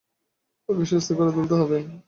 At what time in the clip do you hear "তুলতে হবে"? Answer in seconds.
1.35-1.77